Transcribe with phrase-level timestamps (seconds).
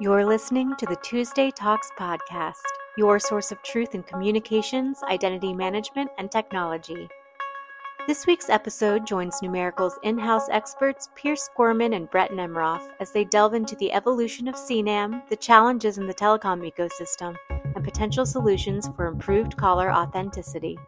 [0.00, 2.62] You're listening to the Tuesday Talks podcast,
[2.96, 7.08] your source of truth in communications, identity management, and technology.
[8.06, 13.24] This week's episode joins Numeracle's in house experts Pierce Gorman and Brett Nemeroff as they
[13.24, 18.88] delve into the evolution of CNAM, the challenges in the telecom ecosystem, and potential solutions
[18.94, 20.78] for improved caller authenticity.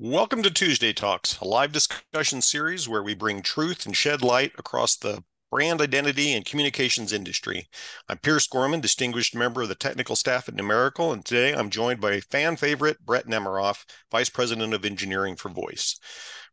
[0.00, 4.54] Welcome to Tuesday Talks, a live discussion series where we bring truth and shed light
[4.58, 7.68] across the brand identity and communications industry.
[8.08, 12.00] I'm Pierce Gorman, distinguished member of the technical staff at Numeracle, and today I'm joined
[12.00, 15.98] by fan favorite Brett Nemeroff, Vice President of Engineering for Voice.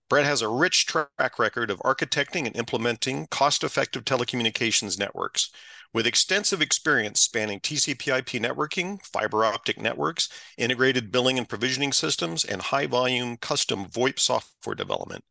[0.10, 5.50] Brett has a rich track record of architecting and implementing cost effective telecommunications networks.
[5.94, 12.46] With extensive experience spanning TCP IP networking, fiber optic networks, integrated billing and provisioning systems,
[12.46, 15.26] and high volume custom VoIP software development,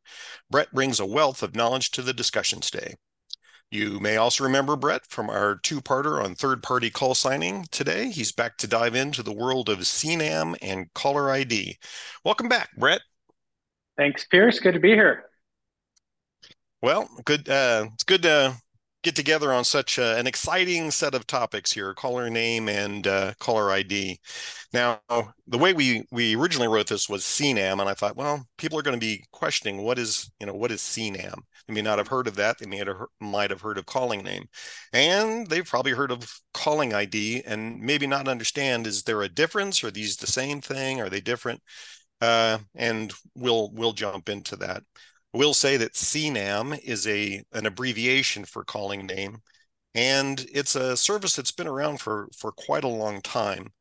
[0.50, 2.96] Brett brings a wealth of knowledge to the discussion today.
[3.74, 7.66] You may also remember Brett from our two parter on third party call signing.
[7.72, 11.76] Today, he's back to dive into the world of CNAM and caller ID.
[12.24, 13.00] Welcome back, Brett.
[13.96, 14.60] Thanks, Pierce.
[14.60, 15.24] Good to be here.
[16.82, 17.48] Well, good.
[17.48, 18.54] Uh, it's good to
[19.04, 23.32] get together on such uh, an exciting set of topics here caller name and uh,
[23.38, 24.18] caller id
[24.72, 24.98] now
[25.46, 28.82] the way we we originally wrote this was cnam and i thought well people are
[28.82, 32.08] going to be questioning what is you know what is cnam they may not have
[32.08, 32.58] heard of that.
[32.58, 32.88] They may have
[33.20, 34.48] might have heard of calling name.
[34.92, 39.82] And they've probably heard of calling id and maybe not understand is there a difference?
[39.82, 41.00] Are these the same thing?
[41.00, 41.62] Are they different?
[42.20, 44.82] Uh, and we'll we'll jump into that
[45.34, 49.42] will say that CNAM is a an abbreviation for calling name,
[49.94, 53.72] and it's a service that's been around for for quite a long time.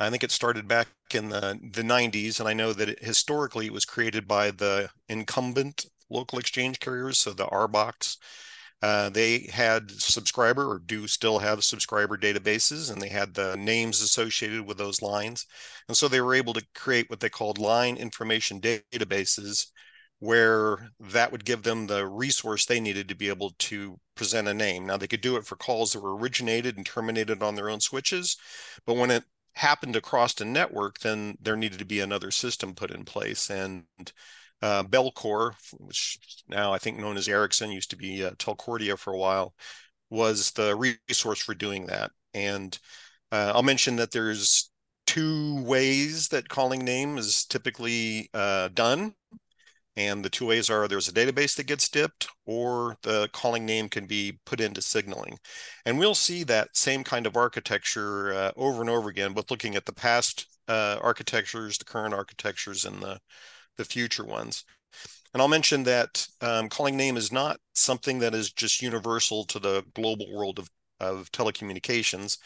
[0.00, 3.66] I think it started back in the the 90s, and I know that it, historically
[3.66, 8.16] it was created by the incumbent local exchange carriers, so the RBOCs.
[8.82, 14.00] Uh, they had subscriber or do still have subscriber databases, and they had the names
[14.00, 15.46] associated with those lines,
[15.88, 19.66] and so they were able to create what they called line information databases
[20.20, 24.54] where that would give them the resource they needed to be able to present a
[24.54, 24.86] name.
[24.86, 27.80] Now they could do it for calls that were originated and terminated on their own
[27.80, 28.36] switches,
[28.86, 32.90] but when it happened across the network, then there needed to be another system put
[32.90, 33.50] in place.
[33.50, 33.84] And
[34.62, 39.12] uh, Bellcore, which now I think known as Ericsson, used to be uh, Telcordia for
[39.12, 39.54] a while,
[40.10, 42.10] was the resource for doing that.
[42.34, 42.78] And
[43.32, 44.70] uh, I'll mention that there's
[45.06, 49.14] two ways that calling name is typically uh, done.
[49.96, 53.88] And the two ways are there's a database that gets dipped or the calling name
[53.88, 55.36] can be put into signaling.
[55.84, 59.74] And we'll see that same kind of architecture uh, over and over again, both looking
[59.74, 63.18] at the past uh, architectures, the current architectures, and the,
[63.76, 64.64] the future ones.
[65.32, 69.58] And I'll mention that um, calling name is not something that is just universal to
[69.58, 70.68] the global world of,
[70.98, 72.38] of telecommunications.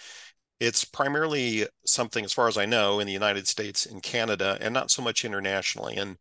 [0.61, 4.73] It's primarily something, as far as I know, in the United States and Canada, and
[4.73, 5.97] not so much internationally.
[5.97, 6.17] And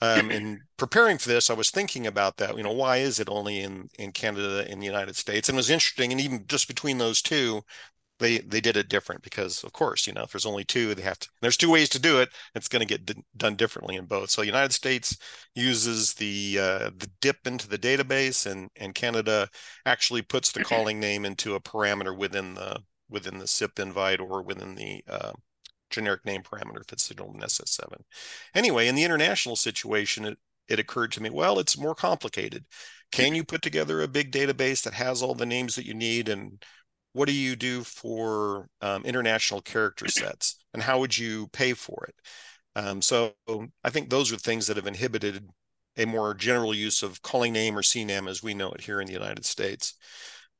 [0.00, 2.56] um, in preparing for this, I was thinking about that.
[2.56, 5.48] You know, why is it only in in Canada and the United States?
[5.48, 7.62] And it was interesting, and even just between those two,
[8.18, 11.02] they they did it different because, of course, you know, if there's only two, they
[11.02, 11.28] have to.
[11.42, 12.30] There's two ways to do it.
[12.54, 14.30] It's going to get d- done differently in both.
[14.30, 15.16] So, the United States
[15.54, 19.48] uses the uh, the dip into the database, and and Canada
[19.86, 24.42] actually puts the calling name into a parameter within the within the SIP invite or
[24.42, 25.32] within the uh,
[25.90, 28.02] generic name parameter if it's signaled in SS7.
[28.54, 30.38] Anyway, in the international situation, it,
[30.68, 32.64] it occurred to me, well, it's more complicated.
[33.12, 36.28] Can you put together a big database that has all the names that you need?
[36.28, 36.62] And
[37.12, 40.58] what do you do for um, international character sets?
[40.74, 42.14] And how would you pay for it?
[42.74, 43.32] Um, so
[43.82, 45.48] I think those are things that have inhibited
[45.96, 49.06] a more general use of calling name or CNAM as we know it here in
[49.06, 49.94] the United States.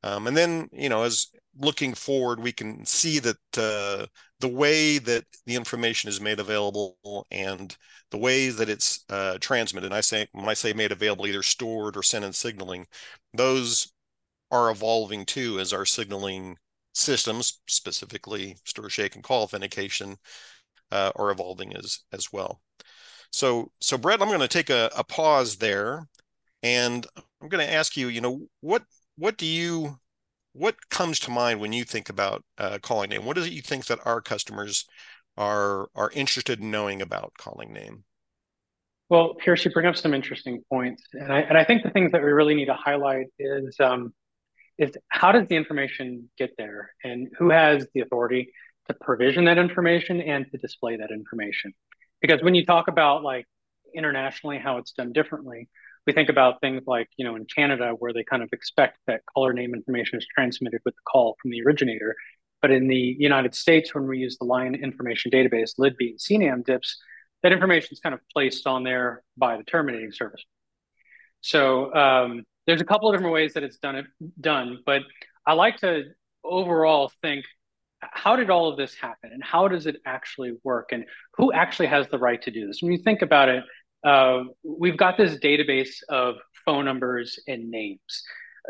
[0.02, 1.26] Um, and then, you know, as
[1.58, 4.06] looking forward, we can see that uh,
[4.40, 7.76] the way that the information is made available and
[8.10, 9.86] the ways that it's uh, transmitted.
[9.86, 12.86] And I say when I say made available, either stored or sent in signaling,
[13.34, 13.92] those
[14.50, 16.56] are evolving too as our signaling
[16.94, 20.16] systems, specifically STIR, SHAKEN, and call authentication,
[20.92, 22.60] uh, are evolving as as well.
[23.32, 26.06] So, so Brett, I'm going to take a, a pause there,
[26.62, 27.06] and
[27.40, 28.84] I'm going to ask you, you know, what
[29.16, 29.98] what do you
[30.56, 33.24] what comes to mind when you think about uh, calling name?
[33.24, 34.86] What is it you think that our customers
[35.36, 38.04] are are interested in knowing about calling name?
[39.08, 42.12] Well, Pierce, you bring up some interesting points, and I and I think the things
[42.12, 44.14] that we really need to highlight is um,
[44.78, 48.52] is how does the information get there, and who has the authority
[48.88, 51.72] to provision that information and to display that information?
[52.20, 53.46] Because when you talk about like
[53.94, 55.68] internationally how it's done differently,
[56.06, 59.22] we think about things like, you know, in Canada, where they kind of expect that
[59.34, 62.14] caller name information is transmitted with the call from the originator.
[62.62, 66.64] But in the United States, when we use the line information database, LIDB and CNAM
[66.64, 66.96] DIPS,
[67.42, 70.42] that information is kind of placed on there by the terminating service.
[71.40, 74.06] So um, there's a couple of different ways that it's done it
[74.40, 75.02] done, but
[75.44, 76.04] I like to
[76.42, 77.44] overall think
[78.00, 81.04] how did all of this happen and how does it actually work and
[81.36, 83.64] who actually has the right to do this when you think about it
[84.04, 88.22] uh, we've got this database of phone numbers and names.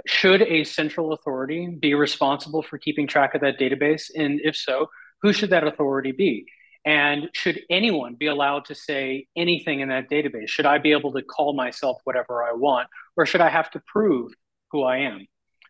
[0.06, 4.10] Should a central authority be responsible for keeping track of that database?
[4.14, 4.88] And if so
[5.22, 6.46] who should that authority be?
[6.84, 10.48] And should anyone be allowed to say anything in that database?
[10.48, 13.82] Should i be able to call myself whatever i want or should i have to
[13.86, 14.32] prove
[14.70, 15.26] who i am?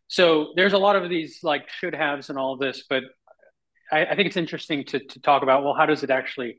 [0.08, 3.04] So there's a lot of these like should haves and all this but
[3.90, 6.56] I, I, think it's interesting to, to talk about well how does it actually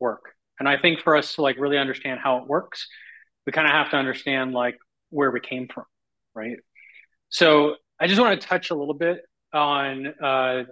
[0.00, 0.22] work
[0.58, 2.88] and i think for us to like really understand how it works
[3.46, 4.76] we kind of have to understand like
[5.10, 5.84] where we came from
[6.34, 6.58] right?
[7.30, 9.22] So i just want to touch a little bit
[9.52, 10.64] on uh,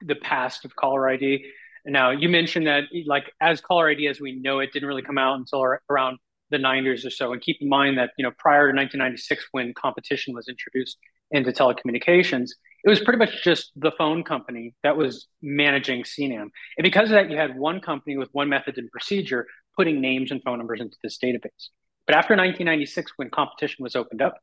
[0.00, 1.44] the past of caller id
[1.84, 5.18] now you mentioned that like as caller id as we know it didn't really come
[5.18, 6.18] out until around
[6.52, 7.32] the 90s or so.
[7.32, 10.98] And keep in mind that you know prior to 1996 when competition was introduced
[11.32, 12.50] into telecommunications
[12.84, 16.48] it was pretty much just the phone company that was managing CNAM.
[16.76, 19.46] And because of that, you had one company with one method and procedure
[19.76, 21.68] putting names and phone numbers into this database.
[22.06, 24.36] But after 1996, when competition was opened up,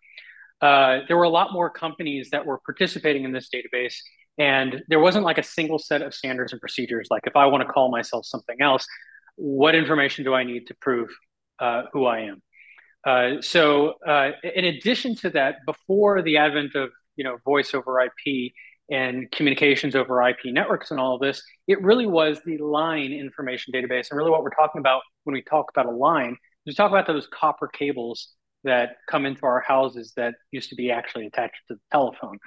[0.61, 3.95] uh, there were a lot more companies that were participating in this database.
[4.37, 7.07] And there wasn't like a single set of standards and procedures.
[7.11, 8.87] Like if I want to call myself something else,
[9.35, 11.09] what information do I need to prove
[11.59, 12.41] uh, who I am?
[13.05, 16.89] Uh, so, uh, in addition to that, before the advent of
[17.19, 18.53] you know voice over IP
[18.89, 23.71] and communications over IP networks and all of this, it really was the line information
[23.71, 24.09] database.
[24.09, 27.05] And really, what we're talking about when we talk about a line, we talk about
[27.05, 28.29] those copper cables
[28.63, 32.37] that come into our houses that used to be actually attached to the telephone.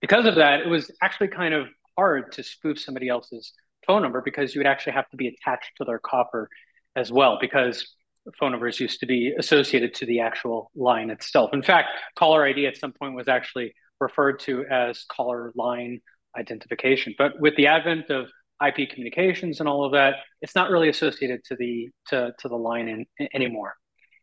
[0.00, 3.52] Because of that, it was actually kind of hard to spoof somebody else's
[3.86, 6.48] phone number because you would actually have to be attached to their copper
[6.96, 7.94] as well because
[8.38, 11.50] phone numbers used to be associated to the actual line itself.
[11.52, 13.74] In fact, caller ID at some point was actually
[14.04, 16.00] referred to as caller line
[16.38, 17.14] identification.
[17.18, 18.26] But with the advent of
[18.64, 22.56] IP communications and all of that, it's not really associated to the to, to the
[22.56, 23.74] line in, anymore.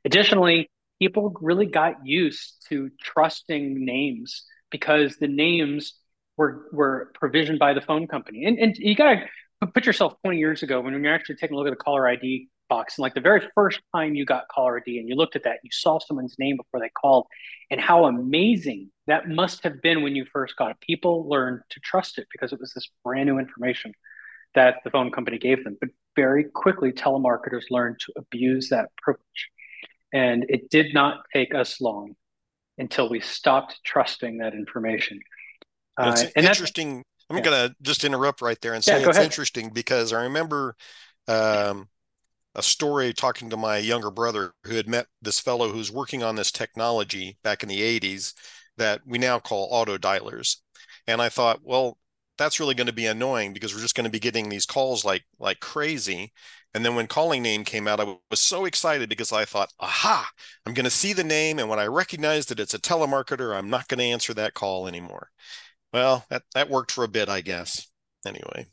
[0.05, 0.69] Additionally,
[0.99, 5.95] people really got used to trusting names because the names
[6.37, 8.45] were were provisioned by the phone company.
[8.45, 9.15] And, and you got
[9.61, 12.07] to put yourself 20 years ago when you're actually taking a look at the caller
[12.07, 12.97] ID box.
[12.97, 15.59] And like the very first time you got caller ID and you looked at that,
[15.61, 17.27] you saw someone's name before they called,
[17.69, 20.77] and how amazing that must have been when you first got it.
[20.79, 23.93] People learned to trust it because it was this brand new information
[24.55, 25.77] that the phone company gave them.
[25.81, 29.49] But very quickly, telemarketers learned to abuse that privilege.
[30.13, 32.15] And it did not take us long
[32.77, 35.19] until we stopped trusting that information.
[35.97, 37.03] Uh, and interesting.
[37.29, 37.43] I'm yeah.
[37.43, 39.25] going to just interrupt right there and say yeah, it's ahead.
[39.25, 40.75] interesting because I remember
[41.27, 41.87] um,
[42.55, 46.35] a story talking to my younger brother who had met this fellow who's working on
[46.35, 48.33] this technology back in the 80s
[48.77, 50.57] that we now call auto dialers.
[51.07, 51.97] And I thought, well,
[52.37, 55.05] that's really going to be annoying because we're just going to be getting these calls
[55.05, 56.33] like like crazy.
[56.73, 60.29] And then when calling name came out, I was so excited because I thought, aha,
[60.65, 61.59] I'm going to see the name.
[61.59, 64.87] And when I recognize that it's a telemarketer, I'm not going to answer that call
[64.87, 65.29] anymore.
[65.93, 67.87] Well, that, that worked for a bit, I guess.
[68.25, 68.67] Anyway.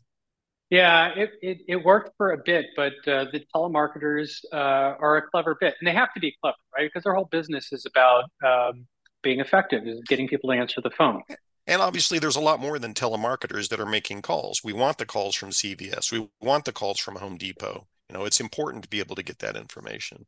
[0.70, 5.22] Yeah, it, it, it, worked for a bit, but uh, the telemarketers uh, are a
[5.22, 6.90] clever bit, and they have to be clever, right?
[6.92, 8.86] Because their whole business is about um,
[9.22, 11.22] being effective, is getting people to answer the phone.
[11.66, 14.62] And obviously, there's a lot more than telemarketers that are making calls.
[14.62, 16.12] We want the calls from CVS.
[16.12, 17.86] We want the calls from Home Depot.
[18.10, 20.26] You know, it's important to be able to get that information.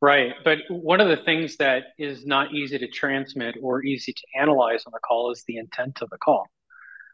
[0.00, 0.32] Right.
[0.42, 4.84] But one of the things that is not easy to transmit or easy to analyze
[4.86, 6.46] on a call is the intent of the call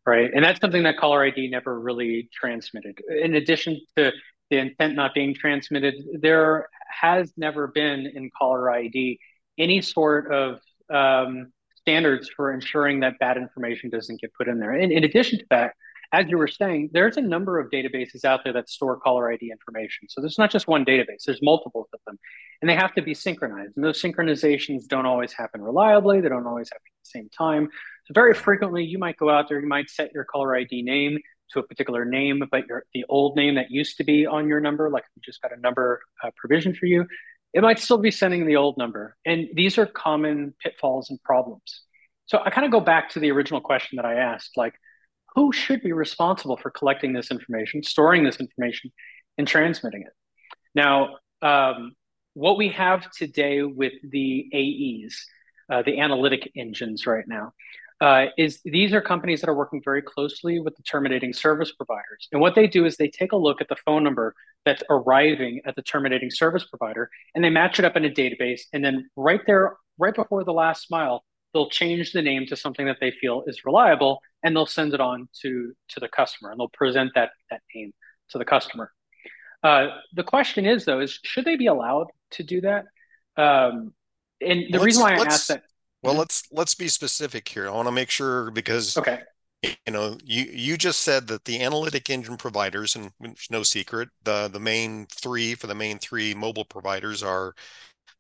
[0.09, 0.31] right?
[0.35, 2.99] And that's something that caller ID never really transmitted.
[3.23, 4.11] In addition to
[4.51, 9.21] the intent not being transmitted, there has never been in caller ID
[9.59, 10.61] any sort of
[10.91, 14.73] um, standards for ensuring that bad information doesn't get put in there.
[14.73, 15.73] And in addition to that,
[16.13, 19.51] as you were saying, there's a number of databases out there that store caller ID
[19.51, 20.09] information.
[20.09, 22.19] So there's not just one database, there's multiple of them.
[22.63, 23.77] And they have to be synchronized.
[23.77, 27.69] And those synchronizations don't always happen reliably, they don't always happen at the same time.
[28.09, 31.19] So very frequently, you might go out there, you might set your caller ID name
[31.53, 34.61] to a particular name, but your the old name that used to be on your
[34.61, 37.07] number, like you just got a number uh, provision for you,
[37.53, 39.15] it might still be sending the old number.
[39.27, 41.83] And these are common pitfalls and problems.
[42.25, 44.75] So I kind of go back to the original question that I asked, like,
[45.35, 48.91] who should be responsible for collecting this information, storing this information,
[49.37, 50.13] and transmitting it?
[50.75, 51.93] Now, um,
[52.33, 55.27] what we have today with the AEs,
[55.71, 57.53] uh, the analytic engines right now,
[58.37, 62.29] is these are companies that are working very closely with the terminating service providers.
[62.33, 65.61] And what they do is they take a look at the phone number that's arriving
[65.67, 68.63] at the terminating service provider and they match it up in a database.
[68.73, 72.87] And then right there, right before the last mile, they'll change the name to something
[72.87, 76.61] that they feel is reliable and they'll send it on to, to the customer and
[76.61, 77.93] they'll present that, that name
[78.31, 78.93] to the customer.
[79.63, 82.85] Uh, the question is, though, is should they be allowed to do that?
[83.37, 83.93] Um,
[84.41, 85.63] and the let's, reason why I asked that
[86.03, 86.21] well, mm-hmm.
[86.21, 87.69] let's let's be specific here.
[87.69, 89.21] I want to make sure because okay,
[89.63, 94.09] you know, you you just said that the analytic engine providers, and it's no secret,
[94.23, 97.55] the the main three for the main three mobile providers are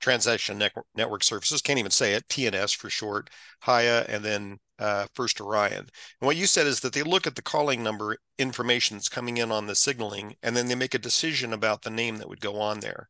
[0.00, 1.62] Transaction Network, Network Services.
[1.62, 2.26] Can't even say it.
[2.28, 3.30] TNS for short,
[3.64, 5.78] Hiya, and then uh, First Orion.
[5.78, 5.88] And
[6.20, 9.50] what you said is that they look at the calling number information that's coming in
[9.50, 12.60] on the signaling, and then they make a decision about the name that would go
[12.60, 13.08] on there.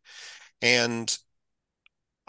[0.62, 1.16] And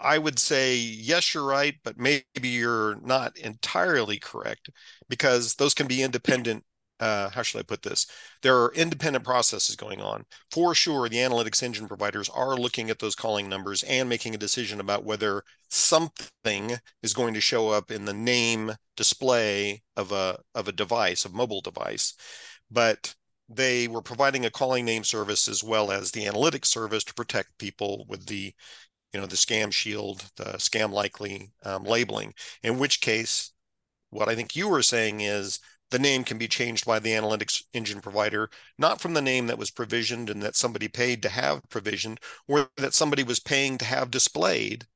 [0.00, 4.70] I would say, yes, you're right, but maybe you're not entirely correct
[5.08, 6.64] because those can be independent.
[6.98, 8.06] Uh, how should I put this?
[8.42, 10.24] There are independent processes going on.
[10.50, 14.38] For sure, the analytics engine providers are looking at those calling numbers and making a
[14.38, 20.38] decision about whether something is going to show up in the name display of a
[20.54, 22.14] of a device, a mobile device.
[22.70, 23.14] But
[23.48, 27.58] they were providing a calling name service as well as the analytics service to protect
[27.58, 28.54] people with the
[29.12, 33.52] you know, the scam shield, the scam likely um, labeling, in which case,
[34.10, 37.64] what I think you were saying is the name can be changed by the analytics
[37.72, 41.68] engine provider, not from the name that was provisioned and that somebody paid to have
[41.68, 44.86] provisioned, or that somebody was paying to have displayed,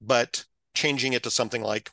[0.00, 0.44] but
[0.74, 1.90] changing it to something like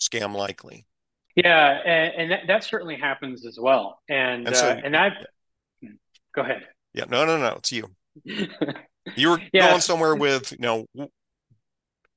[0.00, 0.86] scam likely.
[1.34, 4.00] Yeah, and, and that, that, certainly happens as well.
[4.08, 5.26] And and, so, uh, and that,
[6.34, 6.66] go ahead.
[6.94, 7.90] Yeah, no, no, no, it's you.
[9.14, 9.68] You were yeah.
[9.68, 10.86] going somewhere with, you know,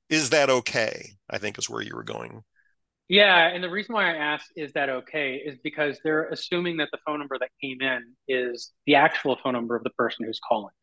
[0.10, 1.12] is that okay?
[1.30, 2.44] I think is where you were going.
[3.08, 6.90] Yeah, and the reason why I asked is that okay is because they're assuming that
[6.92, 10.40] the phone number that came in is the actual phone number of the person who's
[10.48, 10.74] calling,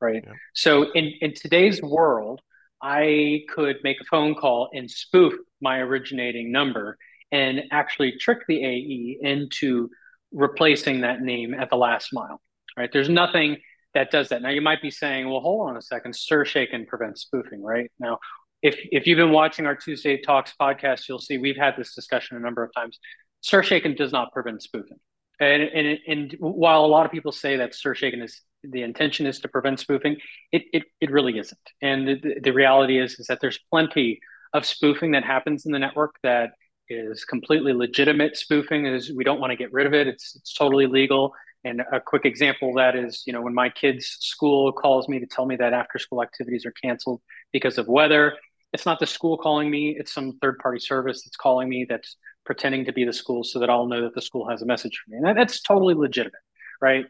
[0.00, 0.22] right?
[0.24, 0.32] Yeah.
[0.54, 2.40] So in in today's world,
[2.80, 6.98] I could make a phone call and spoof my originating number
[7.32, 9.90] and actually trick the AE into
[10.32, 12.40] replacing that name at the last mile,
[12.76, 12.90] right?
[12.92, 13.58] There's nothing
[13.94, 14.42] that does that.
[14.42, 17.90] Now you might be saying, well, hold on a second, STIR/SHAKEN prevents spoofing, right?
[17.98, 18.18] Now,
[18.62, 22.36] if if you've been watching our Tuesday Talks podcast, you'll see we've had this discussion
[22.36, 22.98] a number of times.
[23.42, 24.98] STIR/SHAKEN does not prevent spoofing.
[25.40, 29.40] And, and, and while a lot of people say that STIR/SHAKEN is the intention is
[29.40, 30.18] to prevent spoofing,
[30.52, 31.58] it, it, it really isn't.
[31.80, 34.20] And the, the reality is, is that there's plenty
[34.52, 36.52] of spoofing that happens in the network that
[36.88, 40.06] is completely legitimate spoofing is we don't want to get rid of it.
[40.06, 41.32] It's, it's totally legal.
[41.64, 45.20] And a quick example of that is, you know, when my kids' school calls me
[45.20, 47.20] to tell me that after school activities are canceled
[47.52, 48.36] because of weather,
[48.72, 52.16] it's not the school calling me, it's some third party service that's calling me that's
[52.44, 55.00] pretending to be the school so that I'll know that the school has a message
[55.04, 55.18] for me.
[55.18, 56.40] And that, that's totally legitimate,
[56.80, 57.06] right?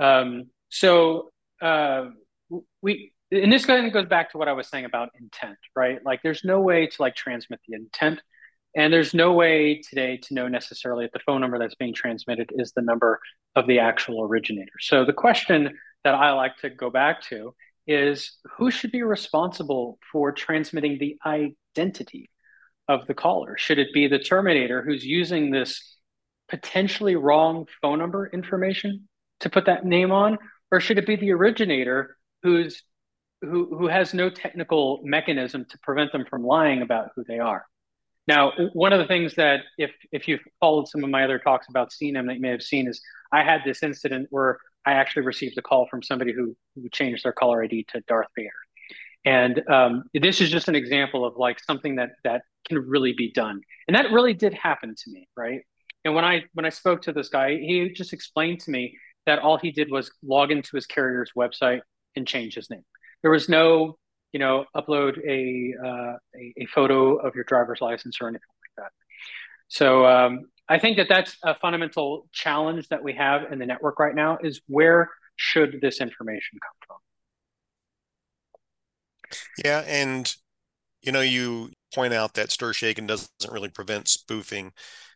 [0.00, 2.10] Um, so uh,
[2.82, 5.98] we, and this kind of goes back to what I was saying about intent, right?
[6.04, 8.20] Like there's no way to like transmit the intent
[8.76, 12.50] and there's no way today to know necessarily if the phone number that's being transmitted
[12.54, 13.18] is the number
[13.56, 14.72] of the actual originator.
[14.80, 17.54] So the question that I like to go back to
[17.86, 22.30] is who should be responsible for transmitting the identity
[22.86, 23.56] of the caller?
[23.56, 25.96] Should it be the terminator who's using this
[26.48, 29.08] potentially wrong phone number information
[29.40, 30.38] to put that name on?
[30.70, 32.82] Or should it be the originator who's
[33.40, 37.64] who, who has no technical mechanism to prevent them from lying about who they are?
[38.28, 41.66] Now, one of the things that if if you've followed some of my other talks
[41.70, 43.00] about CNAM that you may have seen is
[43.32, 47.24] I had this incident where I actually received a call from somebody who, who changed
[47.24, 48.50] their caller ID to Darth Vader.
[49.24, 53.32] And um, this is just an example of like something that that can really be
[53.32, 53.62] done.
[53.88, 55.62] And that really did happen to me, right?
[56.04, 58.94] And when I when I spoke to this guy, he just explained to me
[59.24, 61.80] that all he did was log into his carrier's website
[62.14, 62.84] and change his name.
[63.22, 63.98] There was no
[64.32, 68.84] you know, upload a, uh, a, a photo of your driver's license or anything like
[68.84, 68.92] that.
[69.68, 73.98] So um, I think that that's a fundamental challenge that we have in the network
[73.98, 76.96] right now is where should this information come from?
[79.64, 80.34] Yeah, and
[81.02, 84.72] you know, you point out that STIR/SHAKEN doesn't really prevent spoofing.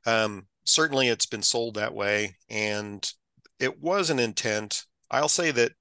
[0.07, 3.11] Um, certainly, it's been sold that way, and
[3.59, 4.85] it was an intent.
[5.11, 5.73] I'll say that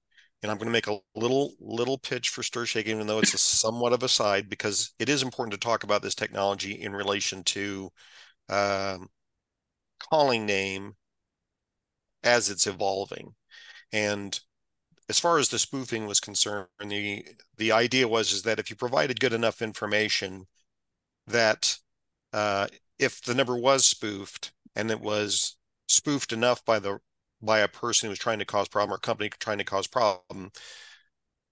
[0.42, 3.38] and I'm going to make a little little pitch for STIR/SHAKEN, even though it's a
[3.40, 7.44] somewhat of a side, because it is important to talk about this technology in relation
[7.46, 7.92] to
[8.50, 9.10] um,
[10.00, 10.96] calling name
[12.24, 13.36] as it's evolving.
[13.94, 14.40] And
[15.10, 17.26] as far as the spoofing was concerned, the
[17.58, 20.48] the idea was is that if you provided good enough information,
[21.28, 21.78] that
[22.34, 22.68] uh,
[23.00, 25.58] if the number was spoofed and it was
[25.88, 27.00] spoofed enough by the
[27.42, 30.52] by a person who was trying to cause problem or company trying to cause problem,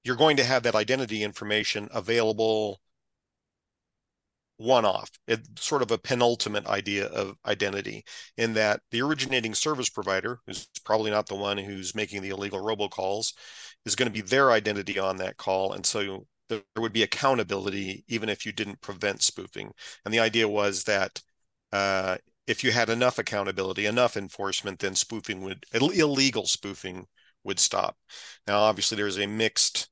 [0.04, 2.80] you're going to have that identity information available
[4.58, 5.10] one off.
[5.28, 8.04] It's sort of a penultimate idea of identity
[8.38, 12.60] in that the originating service provider, who's probably not the one who's making the illegal
[12.60, 13.34] robocalls,
[13.86, 15.72] is going to be their identity on that call.
[15.72, 19.72] And so there would be accountability even if you didn't prevent spoofing.
[20.04, 21.22] And the idea was that
[21.72, 22.18] uh,
[22.50, 27.06] if you had enough accountability, enough enforcement, then spoofing would illegal spoofing
[27.44, 27.96] would stop.
[28.48, 29.90] Now, obviously, there's a mixed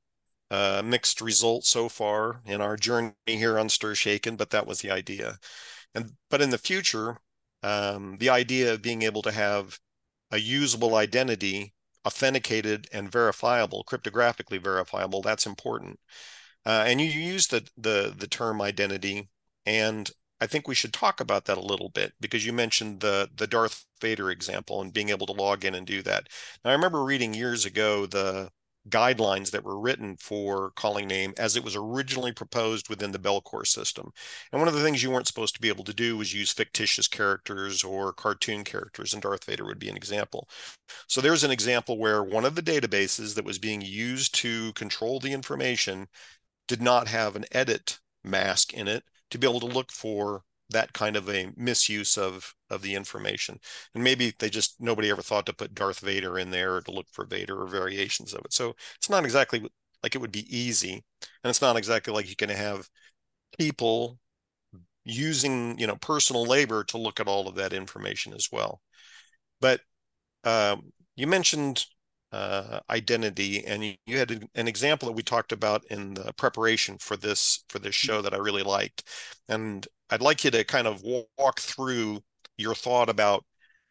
[0.50, 4.80] uh, mixed result so far in our journey here on Stir Shaken, but that was
[4.80, 5.38] the idea.
[5.94, 7.18] And but in the future,
[7.62, 9.78] um, the idea of being able to have
[10.32, 11.74] a usable identity,
[12.06, 16.00] authenticated and verifiable, cryptographically verifiable, that's important.
[16.66, 19.28] Uh, and you use the the the term identity,
[19.66, 23.28] and I think we should talk about that a little bit because you mentioned the
[23.34, 26.28] the Darth Vader example and being able to log in and do that.
[26.64, 28.50] Now I remember reading years ago the
[28.88, 33.66] guidelines that were written for calling name as it was originally proposed within the Bellcore
[33.66, 34.10] system.
[34.52, 36.52] And one of the things you weren't supposed to be able to do was use
[36.52, 40.48] fictitious characters or cartoon characters, and Darth Vader would be an example.
[41.06, 45.20] So there's an example where one of the databases that was being used to control
[45.20, 46.08] the information
[46.66, 50.92] did not have an edit mask in it to be able to look for that
[50.92, 53.58] kind of a misuse of of the information.
[53.94, 57.06] And maybe they just nobody ever thought to put darth vader in there to look
[57.12, 58.52] for vader or variations of it.
[58.52, 59.66] So it's not exactly
[60.02, 60.92] like it would be easy
[61.22, 62.88] and it's not exactly like you can have
[63.58, 64.18] people
[65.04, 68.80] using you know personal labor to look at all of that information as well.
[69.60, 69.80] But
[70.44, 71.86] um, you mentioned
[72.30, 76.98] uh, identity and you, you had an example that we talked about in the preparation
[76.98, 79.02] for this for this show that i really liked
[79.48, 82.22] and I'd like you to kind of walk through
[82.56, 83.44] your thought about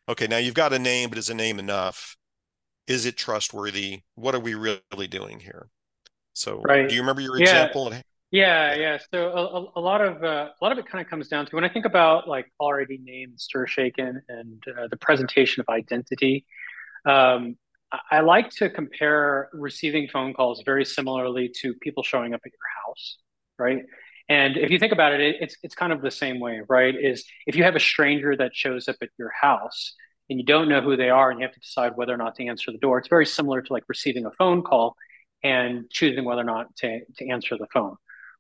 [0.10, 2.16] okay, now you've got a name, but is a name enough?
[2.88, 4.04] Is it trustworthy?
[4.16, 5.68] What are we really doing here?
[6.34, 6.88] So, right.
[6.88, 7.44] do you remember your yeah.
[7.44, 7.94] example?
[8.32, 8.98] Yeah, yeah.
[9.12, 11.56] So a, a lot of uh, a lot of it kind of comes down to
[11.56, 15.70] when I think about like already ID name, stir shaken, and uh, the presentation of
[15.70, 16.46] identity.
[17.06, 17.58] Um,
[18.12, 22.86] I like to compare receiving phone calls very similarly to people showing up at your
[22.86, 23.18] house,
[23.58, 23.84] right?
[24.30, 26.94] And if you think about it, it's it's kind of the same way, right?
[26.94, 29.94] Is if you have a stranger that shows up at your house
[30.30, 32.36] and you don't know who they are and you have to decide whether or not
[32.36, 34.96] to answer the door, it's very similar to like receiving a phone call
[35.44, 37.96] and choosing whether or not to, to answer the phone,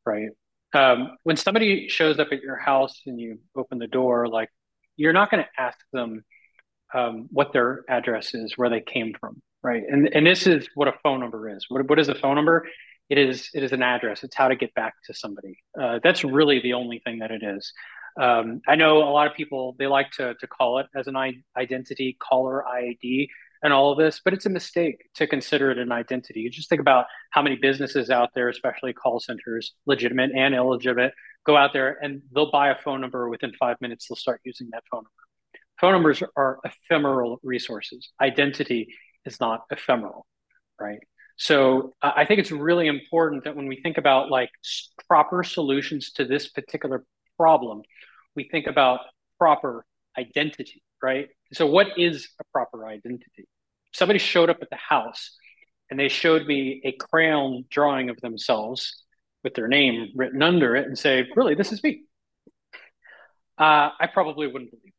[0.05, 0.29] right?
[0.73, 4.49] Um, when somebody shows up at your house and you open the door, like
[4.97, 6.23] you're not going to ask them
[6.93, 9.83] um, what their address is, where they came from, right?
[9.89, 11.65] And and this is what a phone number is.
[11.69, 12.65] What what is a phone number?
[13.09, 14.23] it is it is an address.
[14.23, 15.57] It's how to get back to somebody.
[15.79, 17.71] Uh, that's really the only thing that it is.
[18.19, 21.15] Um, I know a lot of people they like to to call it as an
[21.57, 23.29] identity caller ID
[23.63, 26.41] and all of this, but it's a mistake to consider it an identity.
[26.41, 31.13] You just think about how many businesses out there, especially call centers, legitimate and illegitimate,
[31.45, 34.07] go out there and they'll buy a phone number within five minutes.
[34.07, 35.26] They'll start using that phone number.
[35.79, 38.09] Phone numbers are ephemeral resources.
[38.19, 38.93] Identity
[39.25, 40.25] is not ephemeral,
[40.79, 40.99] right?
[41.37, 44.49] So I think it's really important that when we think about like
[45.07, 47.05] proper solutions to this particular
[47.37, 47.83] problem,
[48.35, 49.01] we think about
[49.37, 49.85] proper
[50.17, 51.29] identity, right?
[51.53, 53.47] So what is a proper identity?
[53.93, 55.37] Somebody showed up at the house
[55.91, 59.03] and they showed me a crayon drawing of themselves
[59.43, 62.01] with their name written under it and say, really, this is me.
[63.59, 64.93] Uh, I probably wouldn't believe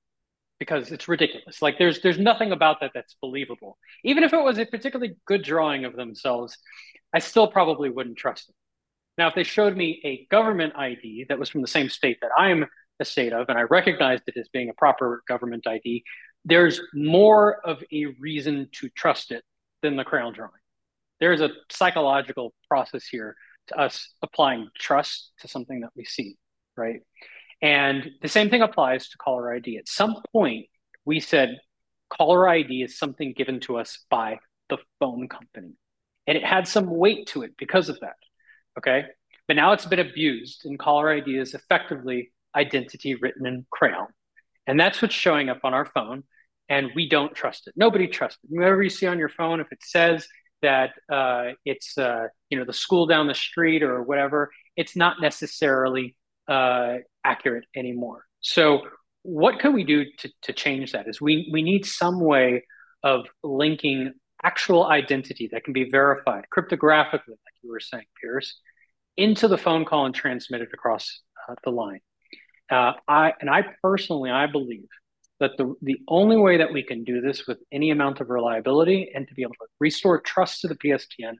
[0.58, 1.62] because it's ridiculous.
[1.62, 3.78] Like there's there's nothing about that that's believable.
[4.04, 6.56] Even if it was a particularly good drawing of themselves,
[7.14, 8.54] I still probably wouldn't trust it.
[9.16, 12.30] Now, if they showed me a government ID that was from the same state that
[12.38, 12.66] I'm
[13.00, 16.04] a state of, and I recognized it as being a proper government ID,
[16.44, 19.42] there's more of a reason to trust it
[19.82, 20.52] than the crayon drawing.
[21.20, 23.34] There's a psychological process here
[23.68, 26.36] to us applying trust to something that we see,
[26.76, 27.00] right?
[27.60, 29.78] And the same thing applies to caller ID.
[29.78, 30.66] At some point,
[31.04, 31.58] we said
[32.08, 35.72] caller ID is something given to us by the phone company.
[36.26, 38.16] And it had some weight to it because of that.
[38.78, 39.04] Okay.
[39.46, 44.08] But now it's been abused, and caller ID is effectively identity written in crayon.
[44.66, 46.24] And that's what's showing up on our phone.
[46.68, 47.72] And we don't trust it.
[47.74, 48.50] Nobody trusts it.
[48.54, 50.28] Whatever you see on your phone, if it says
[50.60, 55.16] that uh, it's uh, you know the school down the street or whatever, it's not
[55.22, 56.14] necessarily
[56.48, 58.24] uh, accurate anymore.
[58.40, 58.82] So
[59.22, 62.64] what can we do to, to change that is we, we need some way
[63.02, 68.58] of linking actual identity that can be verified cryptographically, like you were saying, Pierce,
[69.16, 72.00] into the phone call and transmitted across uh, the line.
[72.70, 74.88] Uh, I and I personally, I believe
[75.40, 79.10] that the the only way that we can do this with any amount of reliability
[79.14, 81.34] and to be able to restore trust to the PSTN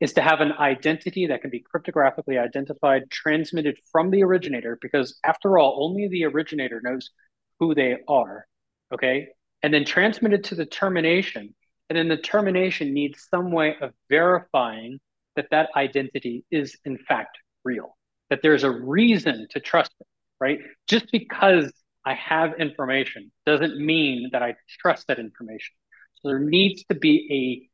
[0.00, 5.18] is to have an identity that can be cryptographically identified, transmitted from the originator, because
[5.24, 7.10] after all, only the originator knows
[7.58, 8.46] who they are.
[8.92, 9.28] Okay.
[9.62, 11.54] And then transmitted to the termination.
[11.90, 15.00] And then the termination needs some way of verifying
[15.36, 17.96] that that identity is in fact real,
[18.30, 20.06] that there's a reason to trust it,
[20.40, 20.58] right?
[20.86, 21.72] Just because
[22.04, 25.74] I have information doesn't mean that I trust that information.
[26.16, 27.70] So there needs to be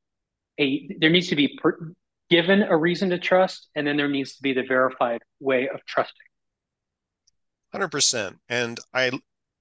[0.59, 1.93] a, a there needs to be per,
[2.35, 5.85] given a reason to trust, and then there needs to be the verified way of
[5.87, 6.27] trusting.
[7.71, 8.39] Hundred percent.
[8.49, 9.13] And I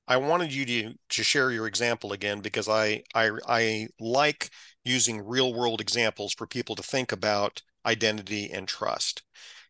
[0.08, 4.50] I wanted you to to share your example again because I I I like
[4.84, 9.22] using real world examples for people to think about identity and trust.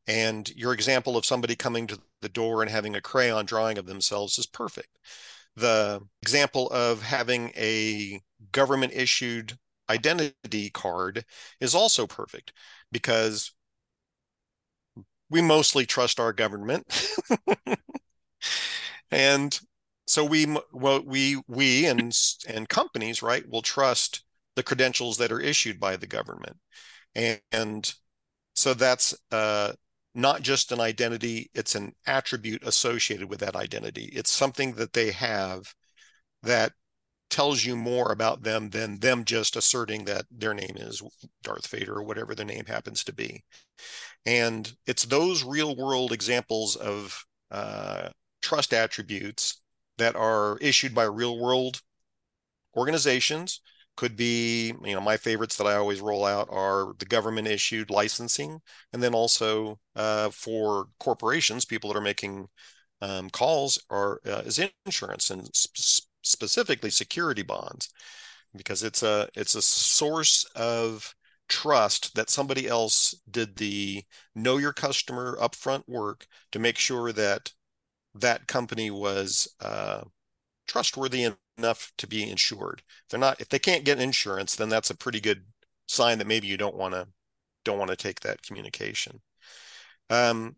[0.07, 3.85] And your example of somebody coming to the door and having a crayon drawing of
[3.85, 4.97] themselves is perfect.
[5.57, 8.21] The example of having a
[8.53, 9.57] government issued
[9.89, 11.25] identity card
[11.59, 12.53] is also perfect
[12.93, 13.51] because
[15.29, 16.85] we mostly trust our government.
[19.11, 19.59] and
[20.07, 22.15] so we well we we and
[22.47, 24.23] and companies right will trust
[24.55, 26.57] the credentials that are issued by the government
[27.15, 27.93] and, and
[28.55, 29.73] so that's uh,
[30.13, 35.11] not just an identity it's an attribute associated with that identity it's something that they
[35.11, 35.73] have
[36.43, 36.73] that
[37.33, 41.01] tells you more about them than them just asserting that their name is
[41.41, 43.43] Darth Vader or whatever their name happens to be.
[44.25, 48.09] And it's those real world examples of uh,
[48.43, 49.61] trust attributes
[49.97, 51.81] that are issued by real world
[52.75, 53.61] organizations
[53.95, 57.91] could be you know my favorites that i always roll out are the government issued
[57.91, 58.59] licensing
[58.91, 62.47] and then also uh, for corporations people that are making
[63.01, 67.89] um, calls are uh, is insurance and sp- specifically security bonds
[68.55, 71.13] because it's a it's a source of
[71.49, 74.03] trust that somebody else did the
[74.35, 77.51] know your customer upfront work to make sure that
[78.15, 80.01] that company was uh,
[80.67, 82.83] trustworthy enough to be insured.
[82.87, 85.43] If they're not, if they can't get insurance, then that's a pretty good
[85.87, 87.07] sign that maybe you don't want to
[87.65, 89.21] don't want to take that communication.
[90.09, 90.55] Um,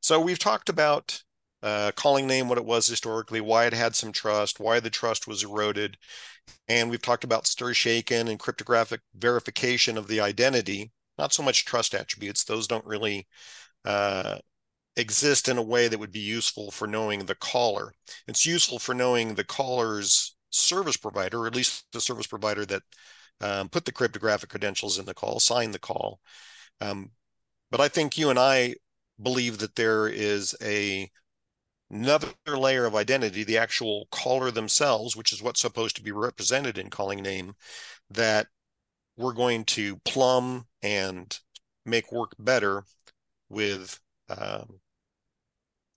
[0.00, 1.22] so we've talked about
[1.62, 5.26] uh, calling name what it was historically, why it had some trust, why the trust
[5.26, 5.96] was eroded.
[6.68, 11.64] And we've talked about stir shaken and cryptographic verification of the identity, not so much
[11.64, 12.44] trust attributes.
[12.44, 13.26] Those don't really
[13.84, 14.38] uh,
[14.96, 17.92] exist in a way that would be useful for knowing the caller.
[18.26, 22.82] It's useful for knowing the caller's service provider, or at least the service provider that
[23.40, 26.20] um, put the cryptographic credentials in the call, signed the call.
[26.80, 27.10] Um,
[27.70, 28.74] but I think you and I
[29.22, 31.10] believe that there is a
[31.90, 36.78] another layer of identity, the actual caller themselves, which is what's supposed to be represented
[36.78, 37.54] in calling name,
[38.10, 38.46] that
[39.16, 41.38] we're going to plumb and
[41.84, 42.84] make work better
[43.48, 43.98] with
[44.28, 44.80] um,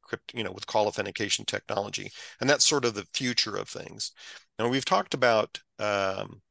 [0.02, 4.12] crypt, you know, with call authentication technology, and that's sort of the future of things.
[4.58, 6.42] And we've talked about um,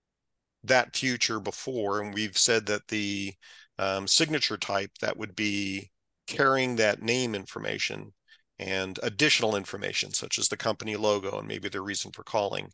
[0.65, 3.35] that future before, and we've said that the
[3.79, 5.91] um, signature type that would be
[6.27, 8.13] carrying that name information
[8.63, 12.71] and additional information, such as the company logo and maybe the reason for calling,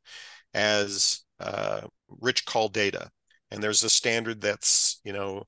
[0.54, 1.80] as uh,
[2.20, 3.10] rich call data.
[3.50, 5.44] And there's a standard that's, you know,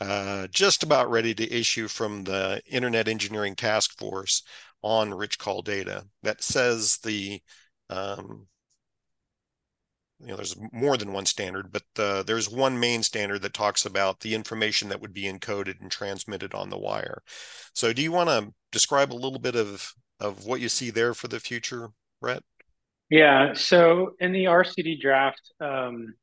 [0.00, 4.42] uh, just about ready to issue from the Internet Engineering Task Force
[4.82, 7.40] on rich call data that says the
[7.90, 8.46] um,
[10.24, 13.84] you know there's more than one standard but uh, there's one main standard that talks
[13.84, 17.22] about the information that would be encoded and transmitted on the wire.
[17.74, 21.14] So do you want to describe a little bit of of what you see there
[21.14, 21.88] for the future
[22.20, 22.42] brett?
[23.10, 26.14] Yeah so in the rcd draft um,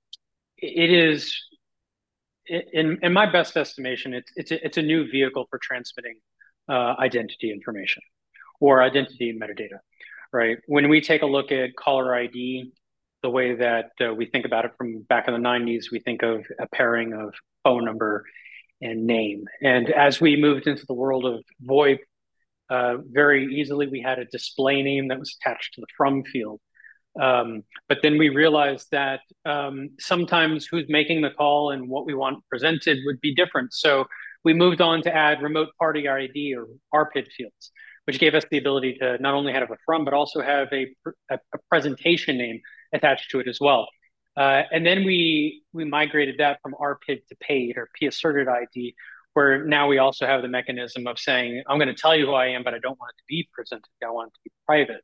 [0.58, 1.36] it is
[2.48, 6.16] in in my best estimation it's it's a, it's a new vehicle for transmitting
[6.70, 8.02] uh, identity information
[8.60, 9.80] or identity metadata
[10.34, 10.58] right?
[10.68, 12.72] When we take a look at caller id
[13.22, 15.86] the way that uh, we think about it from back in the 90s.
[15.92, 18.26] We think of a pairing of phone number
[18.82, 19.46] and name.
[19.62, 22.00] And as we moved into the world of VoIP,
[22.70, 26.60] uh, very easily we had a display name that was attached to the from field.
[27.22, 32.14] Um, but then we realized that um, sometimes who's making the call and what we
[32.14, 33.74] want presented would be different.
[33.74, 34.06] So
[34.46, 37.72] we moved on to add remote party ID or RPID fields,
[38.06, 40.88] which gave us the ability to not only have a from, but also have a,
[41.30, 42.62] a, a presentation name
[42.94, 43.88] attached to it as well.
[44.38, 48.96] Uh, and then we we migrated that from RPID to paid or P asserted ID,
[49.34, 52.34] where now we also have the mechanism of saying, I'm going to tell you who
[52.34, 53.90] I am, but I don't want it to be presented.
[54.04, 55.04] I want it to be private.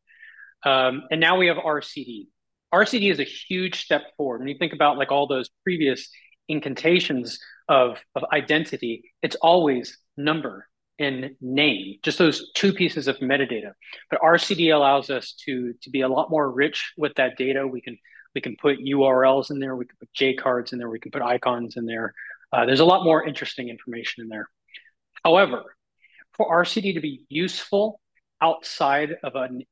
[0.66, 2.28] Um, and now we have RCD.
[2.74, 4.40] RCD is a huge step forward.
[4.40, 6.10] When you think about like all those previous
[6.50, 10.68] incantations of, of identity, it's always number
[11.00, 13.72] and name, just those two pieces of metadata.
[14.10, 17.68] But RCD allows us to, to be a lot more rich with that data.
[17.68, 17.98] We can
[18.36, 21.24] we can put URLs in there, we can put jCards in there, we can put
[21.24, 22.14] icons in there.
[22.52, 24.48] Uh, there's a lot more interesting information in there.
[25.24, 25.64] However,
[26.34, 28.00] for RCD to be useful
[28.40, 29.64] outside of an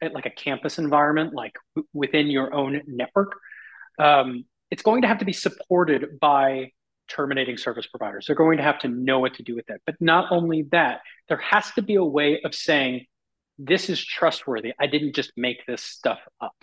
[0.00, 1.52] like a campus environment, like
[1.92, 3.32] within your own network,
[3.98, 6.72] um, it's going to have to be supported by
[7.10, 8.24] terminating service providers.
[8.26, 9.80] They're going to have to know what to do with that.
[9.84, 13.06] But not only that, there has to be a way of saying,
[13.58, 14.72] this is trustworthy.
[14.80, 16.54] I didn't just make this stuff up.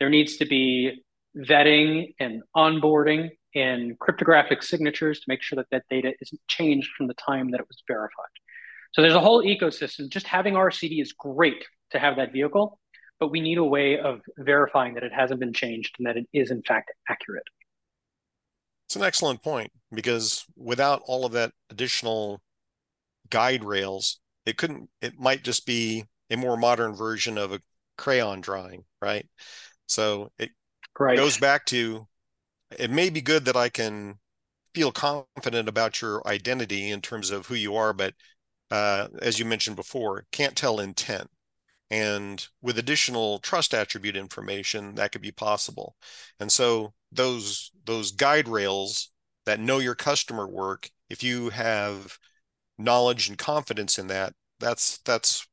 [0.00, 1.02] There needs to be
[1.36, 7.06] vetting and onboarding and cryptographic signatures to make sure that that data isn't changed from
[7.06, 8.26] the time that it was verified.
[8.92, 10.08] So there's a whole ecosystem.
[10.08, 12.78] Just having RCD is great to have that vehicle,
[13.20, 16.26] but we need a way of verifying that it hasn't been changed and that it
[16.32, 17.46] is in fact accurate.
[18.96, 22.40] It's an excellent point because without all of that additional
[23.28, 27.60] guide rails, it couldn't, it might just be a more modern version of a
[27.98, 29.26] crayon drawing, right?
[29.86, 30.48] So it
[30.98, 31.14] right.
[31.14, 32.08] goes back to
[32.78, 34.14] it may be good that I can
[34.74, 38.14] feel confident about your identity in terms of who you are, but
[38.70, 41.28] uh, as you mentioned before, can't tell intent.
[41.90, 45.96] And with additional trust attribute information, that could be possible.
[46.40, 49.12] And so those those guide rails
[49.44, 52.18] that know your customer work, if you have
[52.78, 55.46] knowledge and confidence in that, that's that's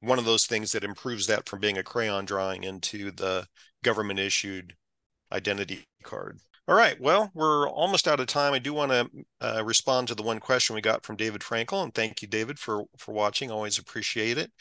[0.00, 3.46] one of those things that improves that from being a crayon drawing into the
[3.84, 4.74] government issued
[5.32, 6.38] identity card.
[6.68, 7.00] All right.
[7.00, 8.52] Well, we're almost out of time.
[8.52, 11.82] I do want to uh, respond to the one question we got from David Frankel,
[11.82, 13.50] and thank you, David, for for watching.
[13.50, 14.52] Always appreciate it.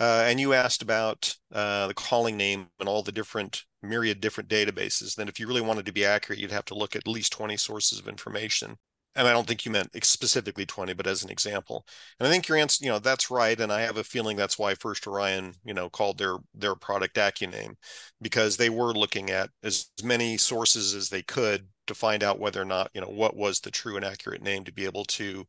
[0.00, 4.48] Uh, and you asked about uh, the calling name and all the different myriad different
[4.48, 5.14] databases.
[5.14, 7.56] Then, if you really wanted to be accurate, you'd have to look at least 20
[7.56, 8.76] sources of information
[9.18, 11.84] and I don't think you meant specifically 20, but as an example.
[12.20, 13.58] And I think your answer, you know, that's right.
[13.58, 17.16] And I have a feeling that's why First Orion, you know, called their their product
[17.16, 17.74] AccuName,
[18.22, 22.62] because they were looking at as many sources as they could to find out whether
[22.62, 25.44] or not, you know, what was the true and accurate name to be able to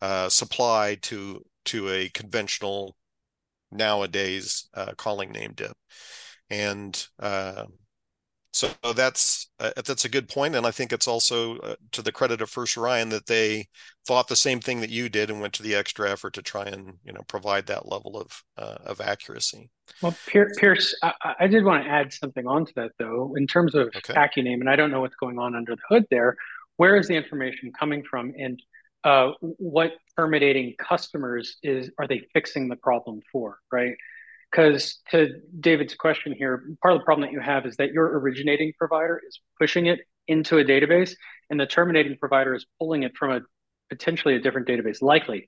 [0.00, 2.96] uh, supply to to a conventional
[3.72, 5.76] nowadays uh, calling name dip.
[6.50, 7.64] And uh,
[8.52, 12.12] so that's uh, that's a good point, and I think it's also uh, to the
[12.12, 13.68] credit of First Orion that they
[14.06, 16.64] thought the same thing that you did and went to the extra effort to try
[16.64, 19.70] and you know provide that level of uh, of accuracy.
[20.02, 23.88] Well, Pierce, I, I, did want to add something onto that though, in terms of
[23.96, 24.12] okay.
[24.12, 26.36] AccuName, and I don't know what's going on under the hood there.
[26.76, 28.62] Where is the information coming from, and
[29.04, 33.58] uh, what terminating customers is are they fixing the problem for?
[33.70, 33.96] Right
[34.52, 38.18] because to David's question here, part of the problem that you have is that your
[38.18, 41.14] originating provider is pushing it into a database,
[41.50, 43.40] and the terminating provider is pulling it from a
[43.88, 45.46] potentially a different database, likely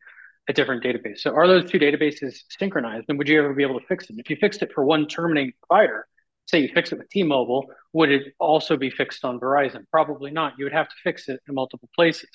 [0.49, 1.19] a different database.
[1.19, 3.07] So are those two databases synchronized?
[3.09, 4.17] And would you ever be able to fix it?
[4.19, 6.07] If you fixed it for one terminating provider,
[6.47, 9.85] say you fix it with T-Mobile, would it also be fixed on Verizon?
[9.91, 10.55] Probably not.
[10.59, 12.29] You would have to fix it in multiple places.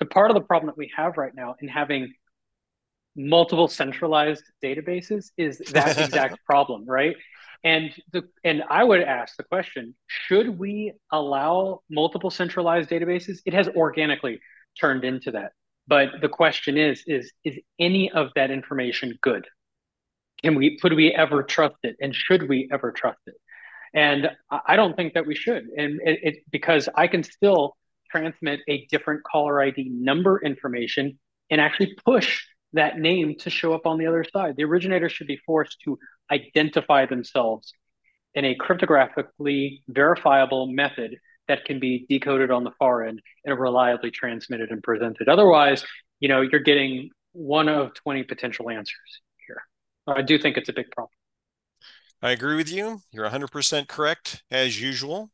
[0.00, 2.12] So part of the problem that we have right now in having
[3.16, 7.16] multiple centralized databases is that exact problem, right?
[7.62, 13.40] And the and I would ask the question: Should we allow multiple centralized databases?
[13.44, 14.40] It has organically
[14.80, 15.52] turned into that,
[15.86, 19.46] but the question is: is is any of that information good?
[20.42, 23.34] Can we could we ever trust it, and should we ever trust it?
[23.92, 27.76] And I don't think that we should, and it, it because I can still
[28.10, 31.18] transmit a different caller ID number information
[31.50, 34.56] and actually push that name to show up on the other side.
[34.56, 35.98] The originator should be forced to
[36.30, 37.72] identify themselves
[38.34, 41.18] in a cryptographically verifiable method
[41.48, 45.28] that can be decoded on the far end and reliably transmitted and presented.
[45.28, 45.84] Otherwise,
[46.20, 49.62] you know, you're getting one of 20 potential answers here.
[50.06, 51.10] I do think it's a big problem.
[52.22, 53.00] I agree with you.
[53.10, 55.30] You're 100% correct as usual.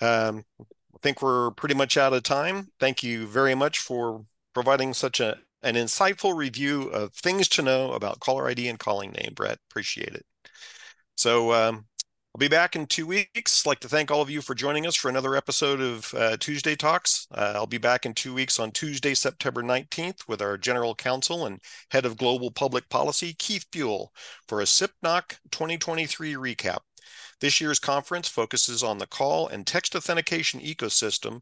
[0.00, 0.44] Um,
[0.94, 2.68] I think we're pretty much out of time.
[2.78, 4.24] Thank you very much for
[4.54, 9.12] providing such a an insightful review of things to know about caller ID and calling
[9.12, 9.58] name, Brett.
[9.70, 10.24] Appreciate it.
[11.16, 11.84] So um,
[12.34, 13.66] I'll be back in two weeks.
[13.66, 16.36] I'd like to thank all of you for joining us for another episode of uh,
[16.38, 17.26] Tuesday Talks.
[17.34, 21.44] Uh, I'll be back in two weeks on Tuesday, September 19th with our General Counsel
[21.44, 24.12] and Head of Global Public Policy, Keith Buell,
[24.46, 26.78] for a SIPNOC 2023 recap.
[27.40, 31.40] This year's conference focuses on the call and text authentication ecosystem,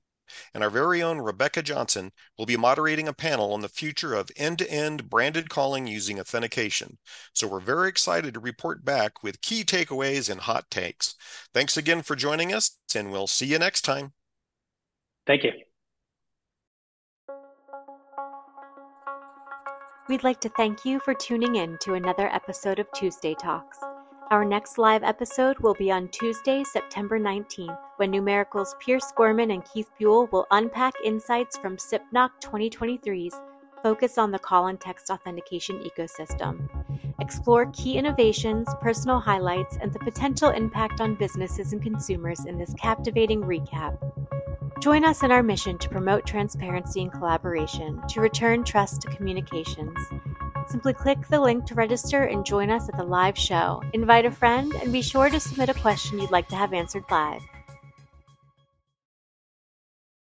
[0.54, 4.30] and our very own Rebecca Johnson will be moderating a panel on the future of
[4.36, 6.98] end to end branded calling using authentication.
[7.32, 11.14] So we're very excited to report back with key takeaways and hot takes.
[11.52, 14.12] Thanks again for joining us, and we'll see you next time.
[15.26, 15.52] Thank you.
[20.08, 23.78] We'd like to thank you for tuning in to another episode of Tuesday Talks.
[24.30, 29.64] Our next live episode will be on Tuesday, September 19th, when Numeracle's Pierce Gorman and
[29.64, 33.34] Keith Buell will unpack insights from SIPNOC 2023's
[33.82, 36.68] Focus on the Call and Text Authentication Ecosystem.
[37.20, 42.74] Explore key innovations, personal highlights, and the potential impact on businesses and consumers in this
[42.74, 43.96] captivating recap.
[44.82, 49.96] Join us in our mission to promote transparency and collaboration, to return trust to communications.
[50.68, 53.82] Simply click the link to register and join us at the live show.
[53.94, 57.04] Invite a friend and be sure to submit a question you'd like to have answered
[57.10, 57.42] live.